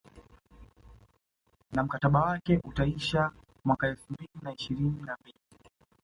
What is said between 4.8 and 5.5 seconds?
na mbili